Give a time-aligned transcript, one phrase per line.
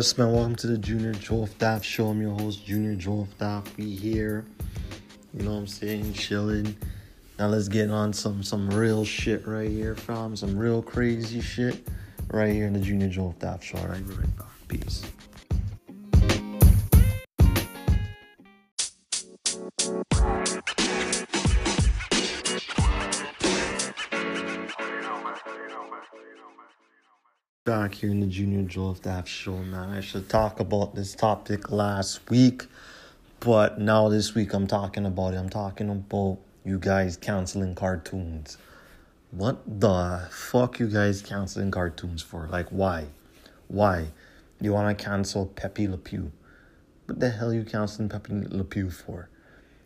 [0.00, 0.32] Man.
[0.32, 2.08] Welcome to the Junior Joel Daff Show.
[2.08, 3.76] I'm your host, Junior Joel Daff.
[3.76, 4.46] We here.
[5.34, 6.14] You know what I'm saying?
[6.14, 6.74] Chilling.
[7.38, 11.86] Now let's get on some some real shit right here, from some real crazy shit
[12.28, 13.76] right here in the Junior Joel Daff Show.
[13.76, 14.48] All right, be right back.
[14.68, 15.04] Peace.
[27.70, 29.90] Back here in the Junior Joel Daff Show, man.
[29.90, 32.66] I should talk about this topic last week,
[33.38, 35.36] but now this week I'm talking about it.
[35.36, 38.58] I'm talking about you guys canceling cartoons.
[39.30, 42.48] What the fuck you guys canceling cartoons for?
[42.48, 43.06] Like, why?
[43.68, 44.08] Why?
[44.60, 46.32] You want to cancel Pepe Le Pew?
[47.06, 49.28] What the hell you canceling Pepe Le Pew for?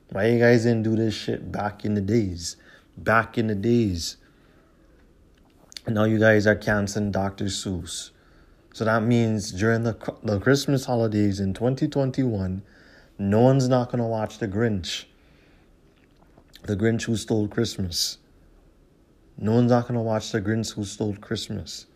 [0.09, 2.57] Why you guys didn't do this shit back in the days?
[2.97, 4.17] Back in the days
[5.87, 7.47] now you guys are canceling Dr.
[7.47, 8.11] Seuss.
[8.73, 12.63] So that means during the, the Christmas holidays in 2021,
[13.19, 15.05] no one's not going to watch The Grinch.
[16.63, 18.19] The Grinch Who Stole Christmas.
[19.37, 21.87] No one's not going to watch The Grinch Who Stole Christmas.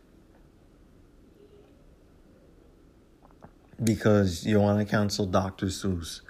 [3.82, 5.66] Because you want to cancel Dr.
[5.66, 6.20] Seuss.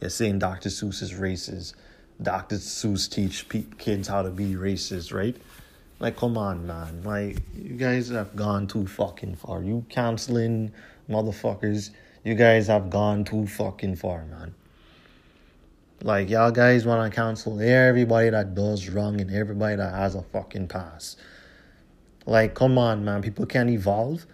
[0.00, 0.68] You're saying Dr.
[0.68, 1.74] Seuss is racist.
[2.22, 2.56] Dr.
[2.56, 5.36] Seuss teach kids how to be racist, right?
[5.98, 7.02] Like, come on, man.
[7.02, 9.62] Like, you guys have gone too fucking far.
[9.62, 10.72] You canceling
[11.08, 11.90] motherfuckers.
[12.22, 14.54] You guys have gone too fucking far, man.
[16.02, 20.22] Like, y'all guys want to cancel everybody that does wrong and everybody that has a
[20.22, 21.18] fucking past.
[22.26, 23.22] Like, come on, man.
[23.22, 24.26] People can't evolve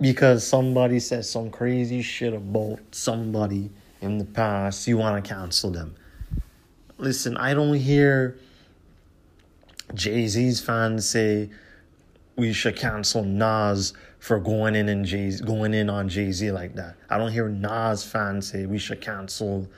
[0.00, 3.70] because somebody says some crazy shit about somebody
[4.00, 4.88] in the past.
[4.88, 5.94] You want to cancel them.
[6.98, 8.36] Listen, I don't hear
[9.94, 11.50] Jay Z's fans say
[12.36, 16.74] we should cancel Nas for going in and Jay going in on Jay Z like
[16.74, 16.96] that.
[17.08, 19.68] I don't hear Nas fans say we should cancel.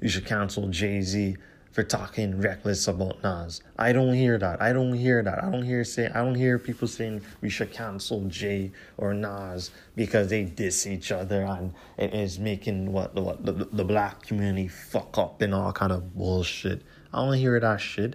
[0.00, 1.36] We should cancel Jay Z
[1.72, 3.62] for talking reckless about Nas.
[3.78, 4.60] I don't hear that.
[4.60, 5.42] I don't hear that.
[5.44, 6.06] I don't hear say.
[6.08, 11.12] I don't hear people saying we should cancel Jay or Nas because they diss each
[11.12, 15.54] other and it is making what the what the, the black community fuck up and
[15.54, 16.82] all kind of bullshit.
[17.18, 18.14] I don't hear that shit.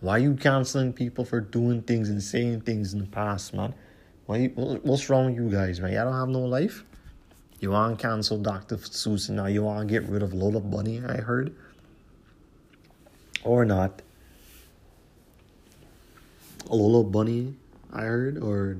[0.00, 3.72] Why you canceling people for doing things and saying things in the past, man?
[4.26, 4.46] Why?
[4.48, 5.92] What's wrong with you guys, man?
[5.92, 6.82] Y'all don't have no life.
[7.60, 8.78] You want to cancel Dr.
[8.78, 11.54] Seuss and now you want to get rid of Lola Bunny, I heard.
[13.44, 14.02] Or not.
[16.68, 17.54] Lola Bunny,
[17.92, 18.76] I heard, or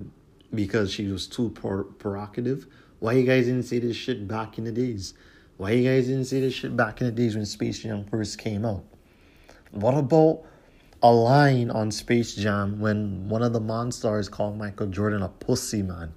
[0.52, 2.66] because she was too per- provocative.
[2.98, 5.14] Why you guys didn't say this shit back in the days?
[5.56, 8.38] Why you guys didn't say this shit back in the days when Space Jam first
[8.38, 8.84] came out?
[9.72, 10.44] What about
[11.02, 15.82] a line on Space Jam when one of the Monstars called Michael Jordan a pussy
[15.82, 16.12] man?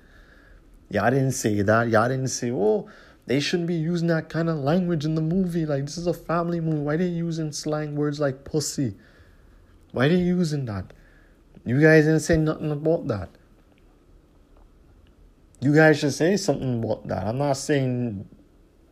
[0.90, 1.88] Y'all didn't say that.
[1.88, 2.88] Y'all didn't say, oh,
[3.28, 5.66] they shouldn't be using that kind of language in the movie.
[5.66, 6.80] Like, this is a family movie.
[6.80, 8.96] Why they using slang words like pussy?
[9.94, 10.92] Why they using that?
[11.66, 13.30] You guys didn't say nothing about that.
[15.62, 17.26] You guys should say something about that.
[17.26, 18.28] I'm not saying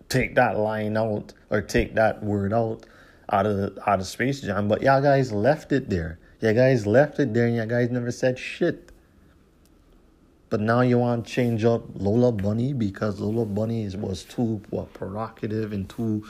[0.08, 2.86] take that line out or take that word out
[3.32, 6.20] out of the, out of Space Jam, but y'all guys left it there.
[6.42, 8.92] Y'all guys left it there, and y'all guys never said shit.
[10.50, 14.94] But now you want to change up Lola Bunny because Lola Bunny was too what
[14.94, 16.24] provocative and too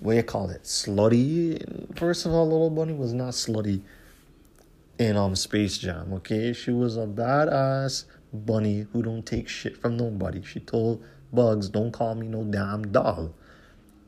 [0.00, 1.96] what you call it slutty.
[1.96, 3.80] First of all, Lola Bunny was not slutty
[4.98, 6.12] in um Space Jam.
[6.12, 10.42] Okay, she was a badass bunny who don't take shit from nobody.
[10.42, 11.02] She told
[11.32, 13.32] Bugs, "Don't call me no damn doll."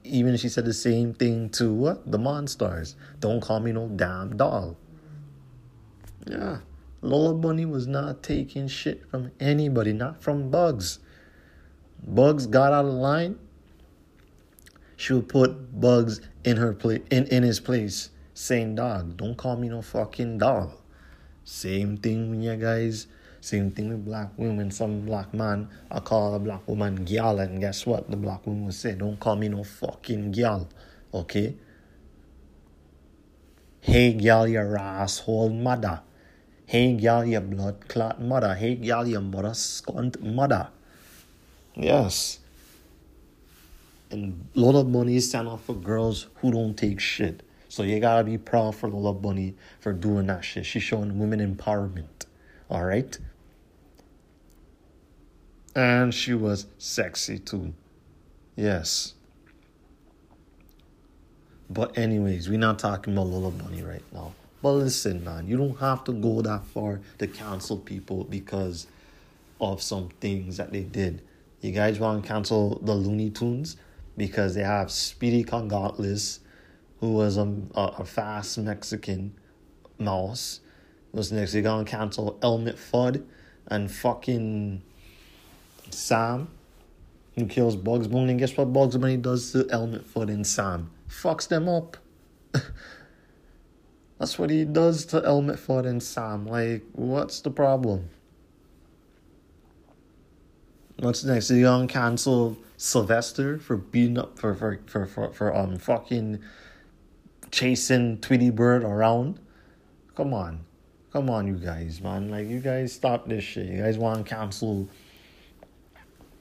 [0.05, 2.11] Even she said the same thing to what?
[2.11, 2.95] The Monstars.
[3.21, 4.77] Don't call me no damn doll.
[6.27, 6.59] Yeah.
[7.03, 10.99] Lola Bunny was not taking shit from anybody, not from Bugs.
[12.07, 13.39] Bugs got out of line.
[14.97, 19.57] She would put Bugs in her place in, in his place, saying, dog, don't call
[19.57, 20.75] me no fucking doll.
[21.45, 23.07] Same thing when you guys
[23.41, 24.71] same thing with black women.
[24.71, 28.11] Some black man, I call a black woman gal, and guess what?
[28.11, 30.69] The black woman will say, Don't call me no fucking gal.
[31.13, 31.57] Okay?
[33.81, 36.03] Hey, gal, your asshole mother.
[36.67, 38.55] Hey, gal, your blood clot mother.
[38.55, 40.69] Hey, gal, your mother scunt mother.
[41.75, 42.41] Yes.
[44.11, 47.43] And Lola Bunny is stand up for girls who don't take shit.
[47.69, 50.67] So you gotta be proud for Lola Bunny for doing that shit.
[50.67, 52.27] She's showing women empowerment.
[52.69, 53.17] All right?
[55.81, 57.73] And she was sexy too.
[58.55, 59.15] Yes.
[61.71, 64.35] But anyways, we're not talking about Lola Bunny right now.
[64.61, 68.89] But listen, man, you don't have to go that far to cancel people because
[69.59, 71.23] of some things that they did.
[71.63, 73.79] You guys want to cancel the Looney Tunes
[74.19, 76.41] because they have Speedy Gonzales,
[77.01, 79.33] who was a, a, a fast Mexican
[79.99, 80.61] mouse.
[81.13, 81.55] Was next?
[81.55, 83.25] They're gonna cancel Elmer Fudd
[83.67, 84.83] and fucking
[85.95, 86.49] Sam,
[87.35, 88.31] who kills Bugs Bunny.
[88.31, 90.91] And guess what Bugs Bunny does to Elmer Fudd and Sam?
[91.09, 91.97] Fucks them up.
[94.19, 96.47] That's what he does to Elmer Fudd and Sam.
[96.47, 98.11] Like, what's the problem?
[100.99, 101.49] What's next?
[101.49, 106.41] They gonna cancel Sylvester for beating up for for for for, for um fucking
[107.51, 109.41] chasing Tweety Bird around.
[110.15, 110.61] Come on.
[111.13, 112.31] Come on, you guys, man.
[112.31, 113.67] Like, you guys stop this shit.
[113.67, 114.89] You guys want to cancel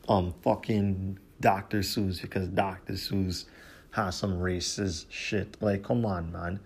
[0.10, 1.80] um fucking Dr.
[1.80, 2.94] Seuss because Dr.
[2.94, 3.46] Seuss
[3.92, 5.56] has some racist shit.
[5.62, 6.60] Like, come on, man.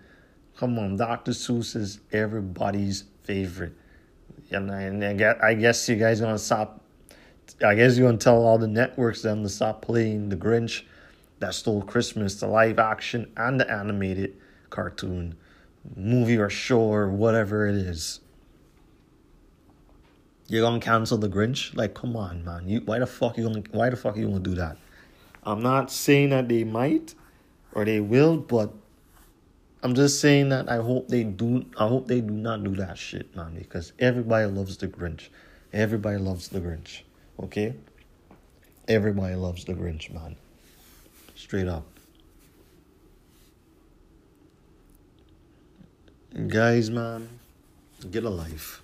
[0.56, 0.96] Come on.
[0.96, 1.32] Dr.
[1.32, 3.74] Seuss is everybody's favorite.
[4.50, 6.80] And, and I, guess, I guess you guys gonna stop.
[7.64, 10.82] I guess you're gonna tell all the networks them to stop playing The Grinch
[11.40, 14.36] that stole Christmas, the live action and the animated
[14.70, 15.34] cartoon
[15.96, 18.20] movie or show or whatever it is.
[20.46, 21.74] You're gonna cancel the Grinch?
[21.74, 22.68] Like, come on, man.
[22.68, 24.76] You why the fuck you gonna why the fuck you gonna do that?
[25.42, 27.14] I'm not saying that they might
[27.72, 28.72] or they will, but
[29.82, 32.98] I'm just saying that I hope they do I hope they do not do that
[32.98, 35.28] shit, man, because everybody loves the Grinch.
[35.72, 37.00] Everybody loves the Grinch.
[37.42, 37.74] Okay?
[38.86, 40.36] Everybody loves the Grinch, man.
[41.34, 41.84] Straight up.
[46.48, 47.28] Guys, man,
[48.10, 48.83] get a life.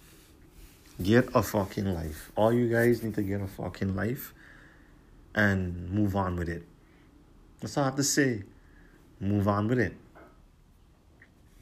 [1.03, 2.31] Get a fucking life.
[2.37, 4.35] All you guys need to get a fucking life
[5.35, 6.65] and move on with it.
[7.61, 8.43] That's all I have to say.
[9.19, 9.95] Move on with it.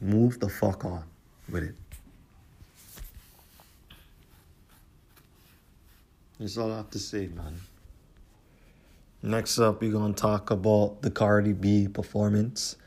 [0.01, 1.03] Move the fuck on
[1.49, 1.75] with it.
[6.39, 7.61] That's all I have to say, man.
[9.21, 12.77] Next up, we're gonna talk about the Cardi B performance,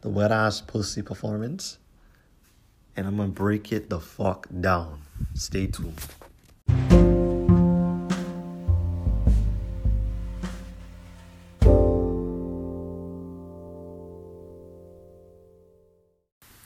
[0.00, 1.78] the wet ass pussy performance
[2.96, 5.02] and I'm gonna break it the fuck down.
[5.34, 6.00] Stay tuned.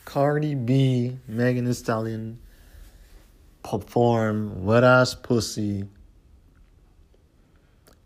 [0.04, 2.38] Cardi B, Megan Thee Stallion
[3.62, 5.84] perform Wet Ass Pussy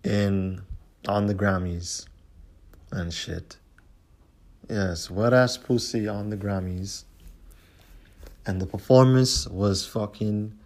[0.02, 0.62] in
[1.06, 2.06] on the Grammys
[2.90, 3.56] and shit.
[4.68, 7.04] Yes, Wet Ass Pussy on the Grammys
[8.46, 10.58] and the performance was fucking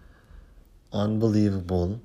[0.93, 2.01] unbelievable.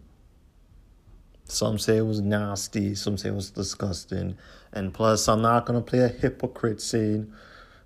[1.46, 4.38] Some say it was nasty, some say it was disgusting.
[4.74, 7.32] And plus, I'm not gonna play a hypocrite saying,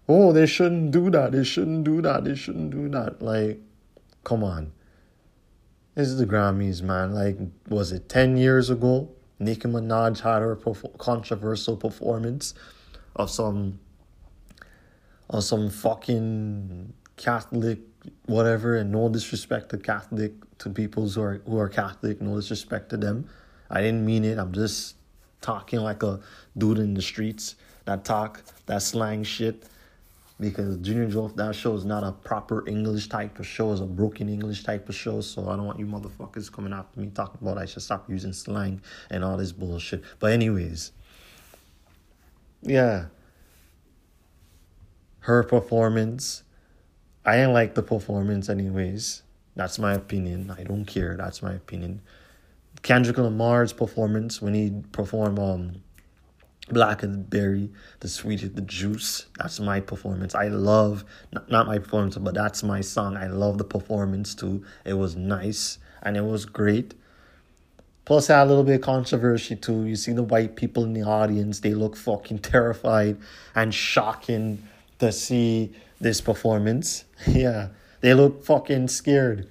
[0.08, 3.22] oh, they shouldn't do that, they shouldn't do that, they shouldn't do that.
[3.22, 3.60] Like,
[4.24, 4.72] come on.
[5.96, 7.14] This is the Grammys, man.
[7.14, 7.38] Like,
[7.70, 9.10] was it 10 years ago?
[9.40, 12.54] Nicki Minaj had her perf- controversial performance
[13.16, 13.80] of some
[15.30, 17.80] of some fucking Catholic,
[18.26, 22.90] whatever, and no disrespect to Catholic to people who are who are Catholic, no disrespect
[22.90, 23.30] to them.
[23.69, 24.38] I didn't mean it.
[24.38, 24.95] I'm just
[25.42, 26.19] talking like a
[26.57, 27.56] dude in the streets
[27.86, 29.66] that talk that slang shit.
[30.38, 33.86] Because Junior Joe, that show is not a proper English type of show, it's a
[33.86, 35.22] broken English type of show.
[35.22, 38.34] So I don't want you motherfuckers coming after me talking about I should stop using
[38.34, 40.04] slang and all this bullshit.
[40.19, 40.92] But anyways,
[42.62, 43.06] yeah.
[45.19, 46.44] Her performance
[47.26, 49.24] I didn't like the performance, anyways.
[49.56, 50.54] That's my opinion.
[50.56, 51.16] I don't care.
[51.18, 52.02] That's my opinion.
[52.84, 55.82] Kendrick Lamar's performance when he performed um
[56.70, 59.26] Berry," the sweet the juice.
[59.38, 60.36] That's my performance.
[60.36, 63.18] I love not, not my performance, but that's my song.
[63.18, 64.64] I love the performance too.
[64.84, 66.96] It was nice and it was great.
[68.04, 69.86] Plus, I had a little bit of controversy too.
[69.86, 73.18] You see the white people in the audience; they look fucking terrified
[73.56, 74.68] and shocking
[75.00, 75.74] to see
[76.06, 77.04] this performance.
[77.28, 77.69] yeah,
[78.02, 79.50] they look fucking scared.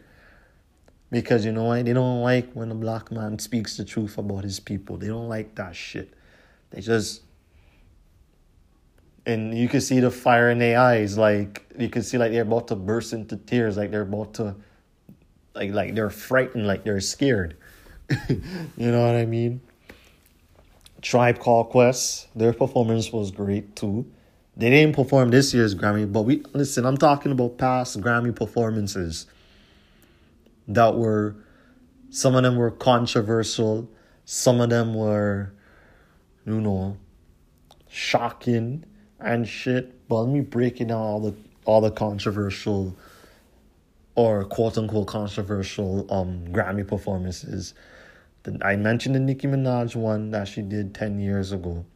[1.11, 1.83] Because you know why?
[1.83, 4.97] They don't like when a black man speaks the truth about his people.
[4.97, 6.15] They don't like that shit.
[6.71, 7.23] They just
[9.27, 12.43] and you can see the fire in their eyes, like you can see like they're
[12.43, 14.55] about to burst into tears, like they're about to
[15.55, 17.57] like like they're frightened, like they're scared.
[18.29, 18.43] you
[18.93, 19.61] know what I mean?
[21.01, 24.07] Tribe Called Quest, their performance was great too.
[24.57, 29.27] They didn't perform this year's Grammy, but we listen, I'm talking about past Grammy performances
[30.69, 31.37] that were
[32.11, 33.91] some of them were controversial,
[34.25, 35.53] some of them were
[36.47, 36.97] you know
[37.89, 38.85] shocking
[39.19, 40.09] and shit.
[40.09, 41.35] But let me break it down all the
[41.65, 42.97] all the controversial
[44.15, 47.75] or quote unquote controversial um Grammy performances.
[48.63, 51.87] I mentioned the Nicki Minaj one that she did 10 years ago.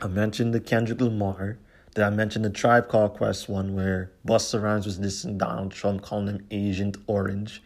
[0.00, 1.58] I mentioned the Kendrick Lamar.
[1.94, 6.02] Did I mention the Tribe Called Quest one where Busta Rhymes was dissing Donald Trump,
[6.02, 7.62] calling him Agent Orange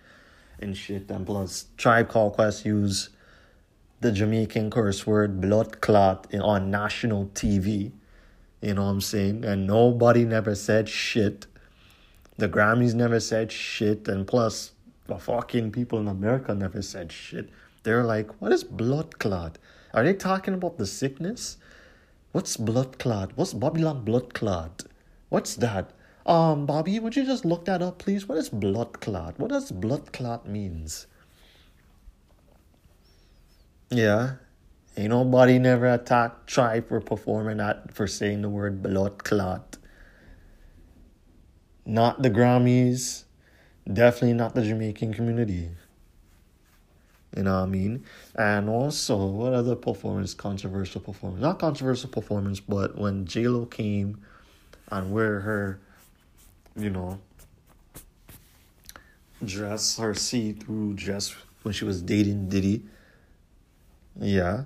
[0.58, 1.10] and shit.
[1.10, 3.10] And plus, Tribe Called Quest used
[4.00, 7.92] the Jamaican curse word blood clot on national TV.
[8.62, 9.44] You know what I'm saying?
[9.44, 11.46] And nobody never said shit.
[12.38, 14.08] The Grammys never said shit.
[14.08, 14.72] And plus,
[15.06, 17.50] the fucking people in America never said shit.
[17.82, 19.58] They're like, what is blood clot?
[19.92, 21.58] Are they talking about the sickness?
[22.32, 23.32] What's blood clot?
[23.36, 24.84] What's Babylon blood clot?
[25.28, 25.92] What's that?
[26.24, 28.26] Um, Bobby, would you just look that up, please?
[28.26, 29.38] What is blood clot?
[29.38, 31.06] What does blood clot means?
[33.90, 34.36] Yeah,
[34.96, 39.76] ain't nobody never attacked Tribe for performing that for saying the word blood clot.
[41.84, 43.24] Not the Grammys,
[43.92, 45.70] definitely not the Jamaican community.
[47.36, 48.04] You know I mean?
[48.34, 51.40] And also, what other performance, controversial performance?
[51.40, 54.20] Not controversial performance, but when Lo came
[54.90, 55.80] and where her,
[56.76, 57.18] you know,
[59.44, 62.82] dress, her see through dress when she was dating Diddy.
[64.20, 64.64] Yeah.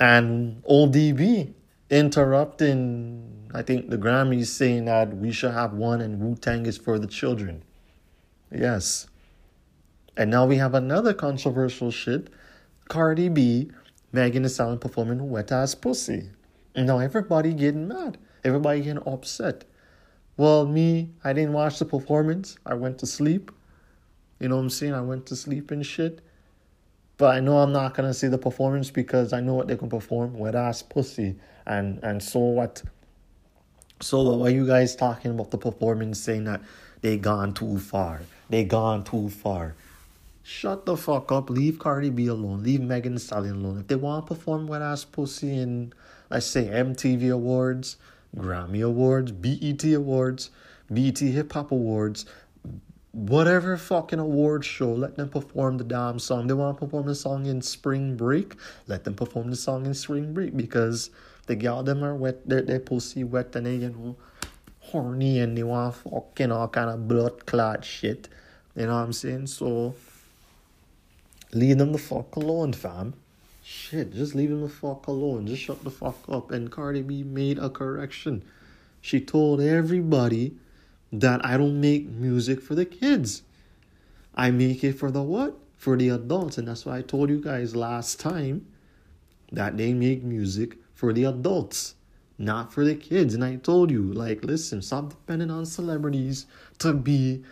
[0.00, 1.52] And ODB
[1.88, 6.76] interrupting, I think, the Grammys saying that we should have one and Wu Tang is
[6.76, 7.62] for the children.
[8.50, 9.06] Yes.
[10.16, 12.28] And now we have another controversial shit.
[12.88, 13.70] Cardi B,
[14.12, 16.30] Megan Thee Stallion performing Wet Ass Pussy.
[16.74, 18.18] And now everybody getting mad.
[18.44, 19.64] Everybody getting upset.
[20.36, 22.58] Well, me, I didn't watch the performance.
[22.64, 23.50] I went to sleep.
[24.38, 24.94] You know what I'm saying?
[24.94, 26.20] I went to sleep and shit.
[27.18, 29.88] But I know I'm not gonna see the performance because I know what they can
[29.88, 30.34] perform.
[30.38, 31.36] Wet ass pussy.
[31.66, 32.82] And and so what?
[34.02, 36.60] So what are you guys talking about the performance saying that
[37.00, 38.20] they gone too far?
[38.50, 39.74] They gone too far.
[40.48, 41.50] Shut the fuck up.
[41.50, 42.62] Leave Cardi B alone.
[42.62, 43.80] Leave Megan Thee Stallion alone.
[43.80, 45.92] If they want to perform Wet Ass Pussy in,
[46.30, 47.96] let's say, MTV Awards,
[48.36, 50.50] Grammy Awards, BET Awards,
[50.88, 52.26] BET Hip Hop Awards,
[53.10, 56.46] whatever fucking award show, let them perform the damn song.
[56.46, 58.54] They want to perform the song in spring break,
[58.86, 61.10] let them perform the song in spring break because
[61.48, 64.16] the gal them are wet, their, their pussy wet and they, you know,
[64.78, 68.28] horny and they want fucking all kind of blood clot shit.
[68.76, 69.48] You know what I'm saying?
[69.48, 69.96] So
[71.56, 73.14] Leave them the fuck alone, fam.
[73.64, 75.46] Shit, just leave them the fuck alone.
[75.46, 76.50] Just shut the fuck up.
[76.50, 78.44] And Cardi B made a correction.
[79.00, 80.54] She told everybody
[81.10, 83.42] that I don't make music for the kids.
[84.34, 85.56] I make it for the what?
[85.78, 86.58] For the adults.
[86.58, 88.66] And that's why I told you guys last time
[89.50, 91.94] that they make music for the adults,
[92.36, 93.32] not for the kids.
[93.32, 96.44] And I told you, like, listen, stop depending on celebrities
[96.80, 97.44] to be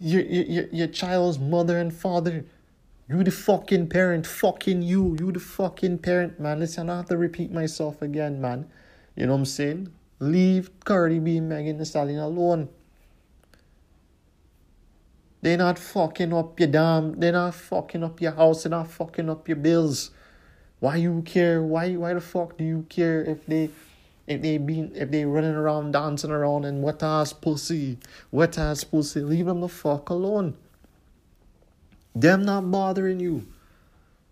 [0.00, 2.44] your, your, your child's mother and father.
[3.08, 5.16] You the fucking parent, fucking you.
[5.20, 6.58] You the fucking parent, man.
[6.58, 8.68] Listen, I have to repeat myself again, man.
[9.14, 9.92] You know what I'm saying?
[10.18, 12.68] Leave Cardi B and Megan Thee Stallion alone.
[15.40, 17.20] They're not fucking up your damn.
[17.20, 18.64] They're not fucking up your house.
[18.64, 20.10] They're not fucking up your bills.
[20.80, 21.62] Why you care?
[21.62, 23.70] Why why the fuck do you care if they
[24.26, 27.98] if they be if they running around dancing around and wet ass pussy,
[28.32, 29.20] wet ass pussy?
[29.20, 30.56] Leave them the fuck alone.
[32.16, 33.46] Them not bothering you.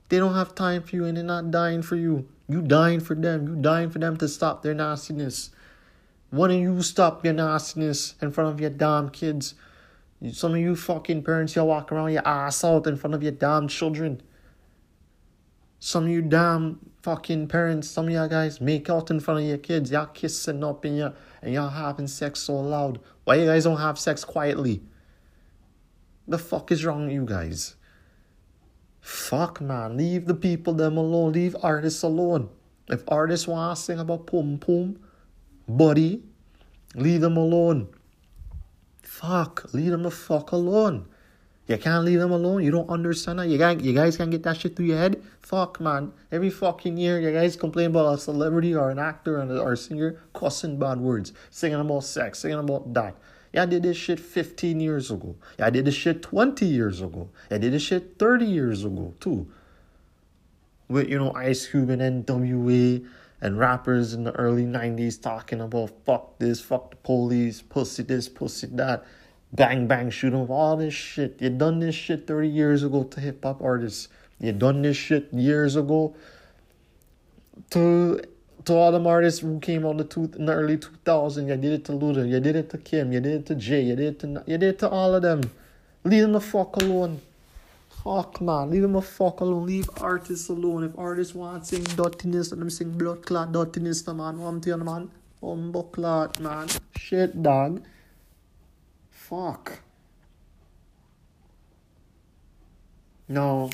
[0.09, 2.27] They don't have time for you and they're not dying for you.
[2.49, 3.47] You dying for them.
[3.47, 5.51] You dying for them to stop their nastiness.
[6.31, 9.55] Why don't you stop your nastiness in front of your damn kids?
[10.33, 13.33] Some of you fucking parents, y'all walk around your ass out in front of your
[13.33, 14.23] damn children.
[15.79, 19.47] Some of you damn fucking parents, some of y'all guys make out in front of
[19.47, 19.91] your kids.
[19.91, 21.13] Y'all kissing up and, you
[21.43, 22.99] and y'all having sex so loud.
[23.25, 24.81] Why you guys don't have sex quietly?
[26.27, 27.77] The fuck is wrong with you guys?
[29.01, 31.33] Fuck man, leave the people them alone.
[31.33, 32.49] Leave artists alone.
[32.89, 34.99] If artists want to sing about pum pum,
[35.69, 36.23] buddy,
[36.95, 37.89] leave them alone.
[39.03, 41.07] Fuck, leave them the fuck alone.
[41.67, 42.63] You can't leave them alone.
[42.63, 43.49] You don't understand that.
[43.49, 45.23] You guys, you guys can't get that shit through your head.
[45.41, 46.13] Fuck, man.
[46.31, 50.21] Every fucking year, you guys complain about a celebrity or an actor or a singer
[50.35, 53.17] cussing bad words, singing about sex, singing about that.
[53.55, 55.37] Yeah, I did this shit 15 years ago.
[55.61, 57.29] Yeah, I did this shit 20 years ago.
[57.53, 59.47] I did this shit 30 years ago, too.
[60.89, 63.07] With, you know, Ice Cube and NWA
[63.41, 68.29] and rappers in the early 90s talking about fuck this, fuck the police, pussy this,
[68.29, 69.05] pussy that,
[69.53, 71.41] bang bang shoot 'em, all this shit.
[71.41, 74.09] You done this shit 30 years ago to hip hop artists.
[74.41, 76.17] You done this shit years ago
[77.71, 78.21] to
[78.65, 81.49] to all them artists who came out the two, in the early 2000s.
[81.49, 83.83] You did it to Luda, you did it to Kim, you did it to Jay,
[83.83, 85.51] you did it to, you did it to all of them.
[86.05, 87.21] Leave them the fuck alone.
[88.03, 89.67] Fuck man, leave them the fuck alone.
[89.67, 90.85] Leave artists alone.
[90.85, 94.39] If artists want to sing dirtiness, let them sing blood clot dirtiness, man.
[94.39, 95.11] One to man.
[95.41, 96.69] Humble clot, man.
[96.97, 97.83] Shit, dog.
[99.11, 99.81] Fuck.
[103.29, 103.71] No.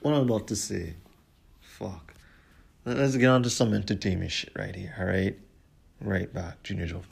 [0.00, 0.94] What am I'm about to say.
[1.82, 2.14] Fuck.
[2.84, 5.36] Let's get on to some entertainment shit right here, alright?
[6.00, 7.02] Right back, Junior Joe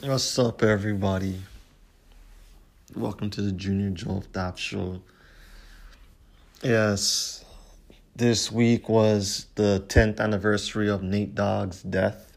[0.00, 1.42] What's up, everybody?
[2.94, 3.90] Welcome to the Junior
[4.32, 5.02] Dap Show.
[6.62, 7.44] Yes,
[8.14, 12.31] this week was the 10th anniversary of Nate Dogg's death.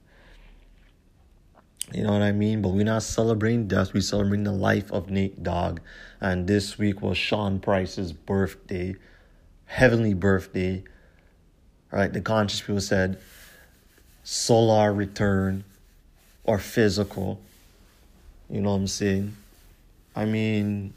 [1.95, 2.61] You know what I mean?
[2.61, 5.79] But we're not celebrating death, we're celebrating the life of Nate Dogg.
[6.19, 8.95] And this week was Sean Price's birthday,
[9.63, 10.83] heavenly birthday.
[11.91, 12.11] Right?
[12.11, 13.17] The conscious people said
[14.23, 15.63] solar return
[16.43, 17.39] or physical.
[18.49, 19.37] You know what I'm saying?
[20.17, 20.93] I mean,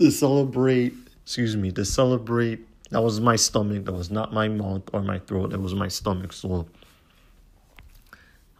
[0.00, 4.82] to celebrate, excuse me, to celebrate, that was my stomach, that was not my mouth
[4.92, 6.32] or my throat, that was my stomach.
[6.32, 6.66] So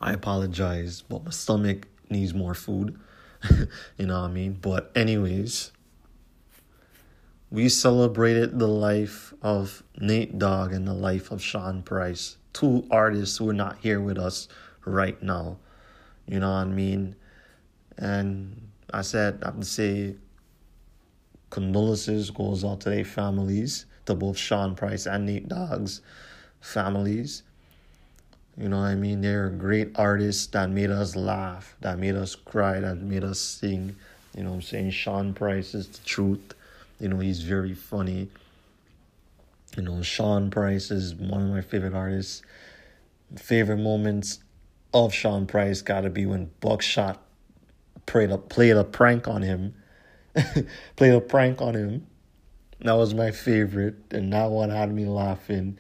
[0.01, 2.99] I apologize, but my stomach needs more food.
[3.97, 4.59] you know what I mean?
[4.61, 5.73] But, anyways,
[7.51, 13.39] we celebrated the life of Nate Dogg and the life of Sean Price, two artists
[13.39, 14.49] who are not here with us
[14.85, 15.59] right now.
[16.27, 17.17] You know what I mean?
[17.97, 20.17] And I said, I to say,
[21.51, 26.03] condolences goes out to their families, to both Sean Price and Nate Dogg's
[26.61, 27.43] families.
[28.59, 29.21] You know I mean?
[29.21, 33.95] They're great artists that made us laugh, that made us cry, that made us sing.
[34.37, 34.91] You know I'm saying?
[34.91, 36.55] Sean Price is the truth.
[36.99, 38.29] You know, he's very funny.
[39.77, 42.43] You know, Sean Price is one of my favorite artists.
[43.37, 44.41] Favorite moments
[44.93, 47.23] of Sean Price gotta be when Buckshot
[48.07, 49.75] played a played a prank on him.
[50.97, 52.07] played a prank on him.
[52.81, 55.79] That was my favorite, and that one had me laughing.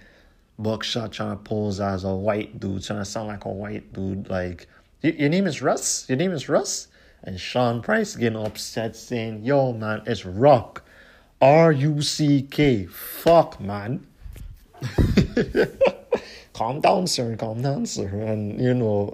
[0.59, 4.29] Buckshot trying to pose as a white dude, trying to sound like a white dude.
[4.29, 4.66] Like,
[5.03, 6.09] your name is Russ?
[6.09, 6.88] Your name is Russ?
[7.23, 10.83] And Sean Price getting upset saying, Yo, man, it's Ruck.
[11.40, 12.87] R U C K.
[12.87, 14.07] Fuck, man.
[16.53, 17.37] calm down, sir.
[17.37, 18.09] Calm down, sir.
[18.09, 19.12] And, you know,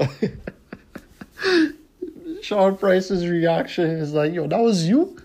[2.43, 5.19] Sean Price's reaction is like, Yo, that was you?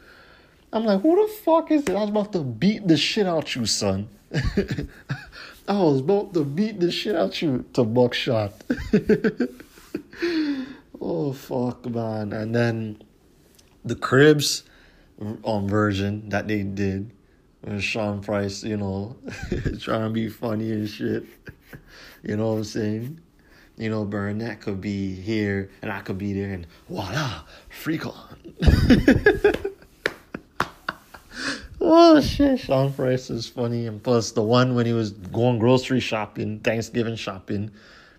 [0.73, 1.91] I'm like, Who the fuck is it?
[1.91, 4.10] I was about to beat the shit out you, son.
[5.69, 8.53] I was about to beat the shit out you to buckshot.
[10.99, 12.34] oh fuck man.
[12.34, 13.03] And then
[13.86, 14.63] the cribs
[15.45, 17.12] um version that they did
[17.63, 19.15] with Sean Price, you know,
[19.79, 21.25] trying to be funny and shit.
[22.21, 23.21] You know what I'm saying?
[23.77, 28.36] You know, Burnett could be here and I could be there and voila, freak on.
[31.91, 35.99] Oh shit, Sean Price is funny, and plus the one when he was going grocery
[35.99, 37.71] shopping, Thanksgiving shopping,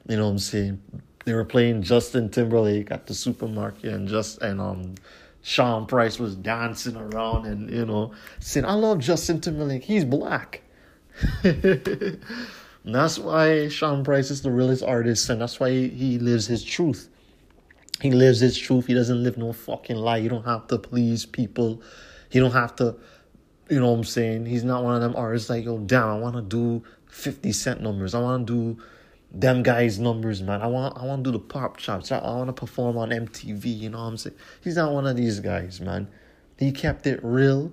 [0.08, 0.82] you know what I'm saying?
[1.24, 4.96] They were playing Justin Timberlake at the supermarket, and just and um,
[5.42, 9.84] Sean Price was dancing around and you know saying, "I love Justin Timberlake.
[9.84, 10.62] He's black."
[12.84, 17.08] that's why Sean Price is the realest artist, and that's why he lives his truth.
[18.00, 18.88] He lives his truth.
[18.88, 20.16] He doesn't live no fucking lie.
[20.16, 21.80] You don't have to please people.
[22.32, 22.96] You don't have to
[23.70, 24.46] you know what I'm saying?
[24.46, 27.80] He's not one of them artists like, yo, damn, I want to do 50 Cent
[27.80, 28.14] numbers.
[28.14, 28.82] I want to do
[29.32, 30.60] them guys' numbers, man.
[30.60, 32.10] I want I want to do the pop chops.
[32.10, 34.36] I, I want to perform on MTV, you know what I'm saying?
[34.62, 36.08] He's not one of these guys, man.
[36.58, 37.72] He kept it real.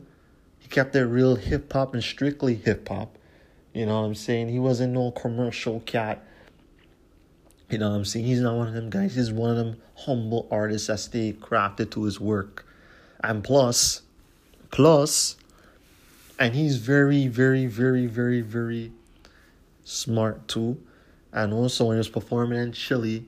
[0.59, 3.17] He kept it real hip hop and strictly hip hop.
[3.73, 4.49] You know what I'm saying?
[4.49, 6.23] He wasn't no commercial cat.
[7.69, 8.25] You know what I'm saying?
[8.25, 9.15] He's not one of them guys.
[9.15, 12.65] He's one of them humble artists that stay crafted to his work.
[13.23, 14.03] And plus,
[14.71, 15.35] plus,
[16.39, 18.91] and he's very, very, very, very, very
[19.83, 20.77] smart too.
[21.33, 23.25] And also when he was performing in Chile,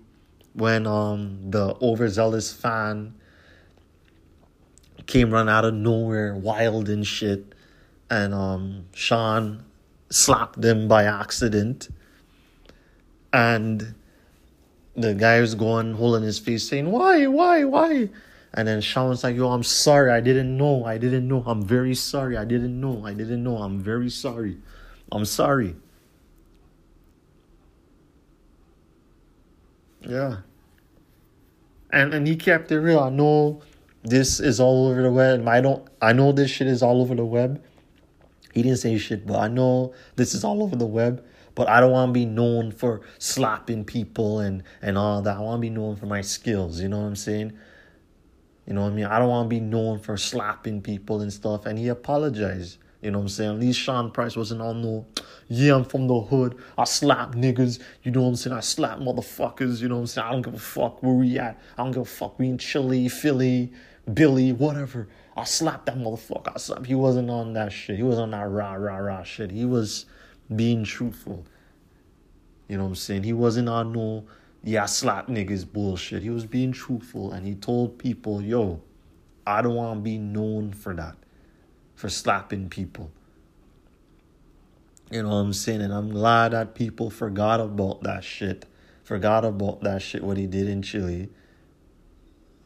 [0.54, 3.14] when um the overzealous fan
[5.06, 7.54] came run out of nowhere, wild and shit,
[8.10, 9.64] and um Sean
[10.10, 11.90] slapped him by accident,
[13.32, 13.96] and
[14.96, 18.10] the guy was going holding his face saying, "Why, why, why?"
[18.54, 20.12] And then Sean was like, Yo, I'm sorry.
[20.12, 20.86] I didn't know.
[20.86, 21.44] I didn't know.
[21.46, 22.36] I'm very sorry.
[22.38, 23.06] I didn't know.
[23.06, 23.58] I didn't know.
[23.58, 24.58] I'm very sorry.
[25.12, 25.76] I'm sorry.
[30.02, 30.38] Yeah.
[31.92, 33.00] And and he kept it real.
[33.00, 33.62] I know
[34.04, 35.48] this is all over the web.
[35.48, 35.88] I don't.
[36.02, 37.62] I know this shit is all over the web.
[38.54, 41.26] He didn't say shit, but I know this is all over the web.
[41.56, 45.38] But I don't want to be known for slapping people and and all that.
[45.38, 46.80] I want to be known for my skills.
[46.80, 47.58] You know what I'm saying?
[48.70, 49.06] You know what I mean?
[49.06, 51.66] I don't want to be known for slapping people and stuff.
[51.66, 52.78] And he apologized.
[53.02, 53.50] You know what I'm saying?
[53.56, 55.08] At least Sean Price wasn't on no,
[55.48, 56.56] yeah, I'm from the hood.
[56.78, 57.80] I slap niggas.
[58.04, 58.56] You know what I'm saying?
[58.56, 59.82] I slap motherfuckers.
[59.82, 60.28] You know what I'm saying?
[60.28, 61.60] I don't give a fuck where we at.
[61.80, 62.38] I don't give a fuck.
[62.38, 63.74] We in Chile, Philly,
[64.14, 65.08] Billy, whatever.
[65.36, 66.52] I slap that motherfucker.
[66.54, 66.86] I slap.
[66.86, 67.98] He wasn't on that shit.
[67.98, 69.50] He was on that rah, rah, rah shit.
[69.50, 70.06] He was
[70.56, 71.44] being truthful.
[72.68, 73.24] You know what I'm saying?
[73.24, 74.26] He wasn't on no,
[74.64, 76.24] yeah, slap niggas bullshit.
[76.24, 78.82] He was being truthful and he told people, yo,
[79.48, 81.16] I don't want to be known for that
[81.96, 83.12] for slapping people.
[85.12, 85.82] You know what I'm saying?
[85.82, 88.66] And I'm glad that people forgot about that shit.
[89.04, 91.30] Forgot about that shit, what he did in Chile.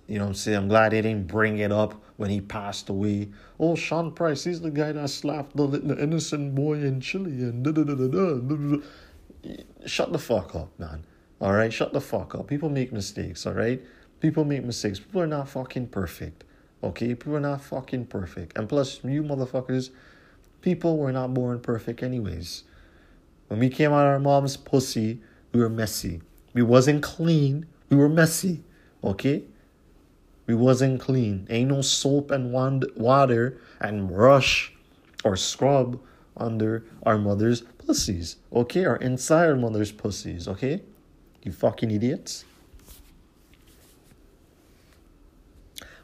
[0.07, 0.57] You know what I'm saying?
[0.57, 3.29] I'm glad they didn't bring it up when he passed away.
[3.59, 7.63] Oh, Sean Price, he's the guy that slapped the, the innocent boy in Chile and
[7.63, 8.77] da da da da da.
[9.85, 11.05] Shut the fuck up, man.
[11.43, 11.73] All right?
[11.73, 12.47] Shut the fuck up.
[12.47, 13.83] People make mistakes, all right?
[14.21, 14.97] People make mistakes.
[14.97, 16.45] People are not fucking perfect.
[16.81, 18.57] Okay, people are not fucking perfect.
[18.57, 19.89] And plus, you motherfuckers,
[20.61, 22.63] people were not born perfect anyways.
[23.49, 25.19] When we came out of our mom's pussy,
[25.51, 26.21] we were messy.
[26.53, 28.63] We wasn't clean, we were messy.
[29.03, 29.43] Okay?
[30.47, 31.45] We wasn't clean.
[31.49, 34.73] Ain't no soap and wand- water and brush
[35.25, 35.99] or scrub
[36.37, 38.37] under our mother's pussies.
[38.53, 38.85] Okay?
[38.85, 40.47] Or inside our mother's pussies.
[40.47, 40.81] Okay?
[41.43, 42.45] You fucking idiots.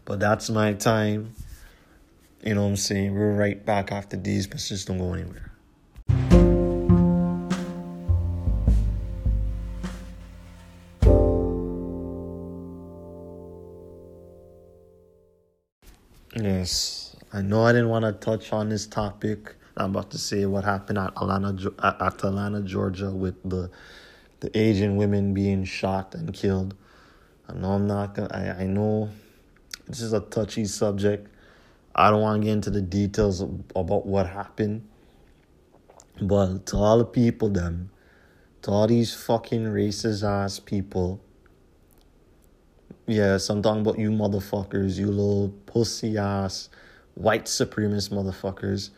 [0.03, 1.33] But that's my time.
[2.43, 3.13] You know what I'm saying?
[3.13, 5.51] We're right back after these, but just don't go anywhere.
[16.35, 19.55] Yes, I know I didn't want to touch on this topic.
[19.77, 23.69] I'm about to say what happened at Atlanta, at Atlanta, Georgia, with the
[24.39, 26.75] the Asian women being shot and killed.
[27.47, 28.29] I know I'm not gonna.
[28.31, 29.09] I, I know
[29.87, 31.27] this is a touchy subject.
[31.95, 34.87] I don't want to get into the details about what happened.
[36.21, 37.89] But to all the people, them,
[38.61, 41.21] to all these fucking racist ass people,
[43.07, 46.69] yes, I'm talking about you motherfuckers, you little pussy ass
[47.15, 48.91] white supremacist motherfuckers.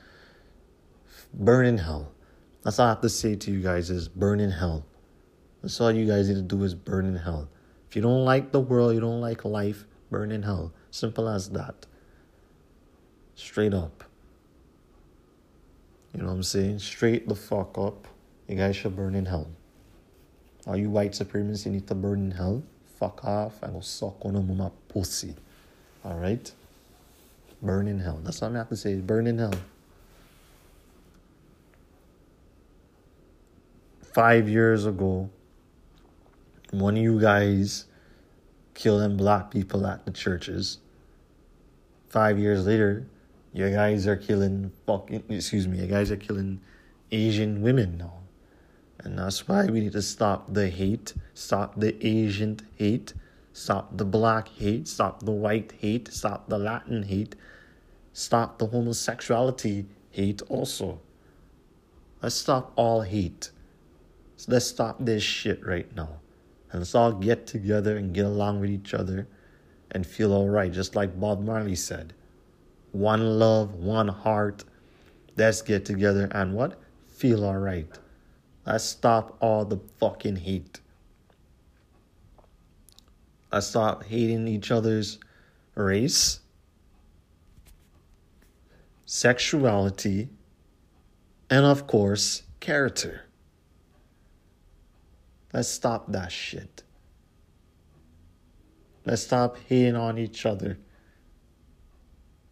[1.34, 2.12] Burn in hell.
[2.63, 4.86] That's all I have to say to you guys is burn in hell.
[5.62, 7.47] That's all you guys need to do is burn in hell.
[7.89, 10.71] If you don't like the world, you don't like life, burn in hell.
[10.89, 11.86] Simple as that.
[13.36, 14.04] Straight up.
[16.13, 16.80] You know what I'm saying?
[16.80, 18.08] Straight the fuck up.
[18.47, 19.47] You guys should burn in hell.
[20.67, 21.65] Are you white supremacists?
[21.65, 22.63] You need to burn in hell.
[23.00, 25.36] Fuck off and go suck on a mama pussy.
[26.06, 26.52] Alright?
[27.62, 28.19] Burn in hell.
[28.24, 28.95] That's what I have to say.
[28.95, 29.54] Burn in hell.
[34.13, 35.30] Five years ago,
[36.72, 37.86] one of you guys
[38.74, 40.80] killing black people at the churches.
[42.08, 43.06] Five years later,
[43.54, 46.62] you guys are killing fucking excuse me, you guys are killing
[47.12, 48.14] Asian women now.
[49.00, 53.14] And that's why we need to stop the hate, stop the Asian hate,
[53.52, 57.36] stop the black hate, stop the white hate, stop the Latin hate,
[58.14, 61.02] stop the homosexuality hate also.
[62.22, 63.52] Let's stop all hate.
[64.38, 66.20] So let's stop this shit right now.
[66.72, 69.28] And let's all get together and get along with each other
[69.92, 72.14] and feel all right, just like Bob Marley said.
[72.92, 74.64] One love, one heart.
[75.36, 76.80] Let's get together and what?
[77.08, 77.88] Feel all right.
[78.66, 80.80] Let's stop all the fucking hate.
[83.52, 85.20] Let's stop hating each other's
[85.76, 86.40] race,
[89.06, 90.30] sexuality,
[91.50, 93.26] and of course, character.
[95.54, 96.84] Let's stop that shit.
[99.06, 100.78] Let's stop hating on each other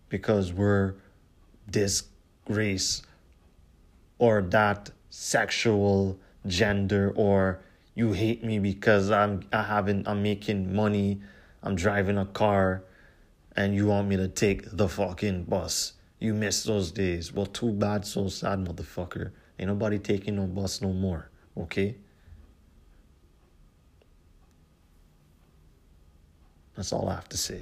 [0.10, 0.96] because we're
[1.68, 2.04] this
[2.48, 3.04] race
[4.18, 7.62] or that sexual gender or
[7.96, 11.22] you hate me because I'm I haven't I'm making money,
[11.62, 12.84] I'm driving a car
[13.56, 15.94] and you want me to take the fucking bus.
[16.18, 17.32] You miss those days.
[17.32, 19.32] Well too bad, so sad motherfucker.
[19.58, 21.30] Ain't nobody taking no bus no more.
[21.58, 21.96] Okay?
[26.80, 27.60] That's all I have to say.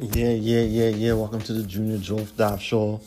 [0.00, 1.12] Yeah, yeah, yeah, yeah.
[1.12, 3.02] Welcome to the Junior Joe Daft Show.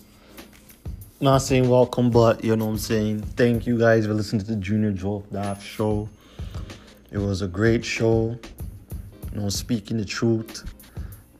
[1.20, 3.22] not saying welcome, but you know what I'm saying.
[3.22, 6.08] Thank you guys for listening to the Junior Joe Daft show.
[7.10, 8.38] It was a great show.
[9.34, 10.64] You know, speaking the truth.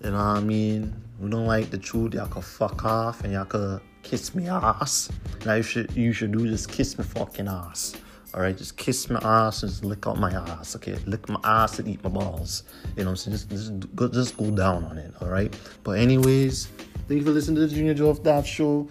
[0.04, 0.96] You know what I mean?
[1.20, 5.12] We don't like the truth, y'all can fuck off and y'all can kiss me ass.
[5.46, 7.96] Now you should you should do this, kiss me fucking ass.
[8.34, 10.76] Alright, just kiss my ass and just lick out my ass.
[10.76, 12.64] Okay, lick my ass and eat my balls.
[12.96, 13.38] You know what I'm saying?
[13.38, 15.14] Just, just, go, just go down on it.
[15.22, 15.58] Alright.
[15.84, 16.66] But anyways,
[17.08, 18.88] thank you for listening to the Junior Joe of Daft show.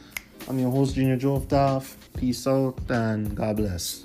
[0.49, 1.97] I'm your host, Junior Joe of Daft.
[2.17, 4.05] Peace out and God bless.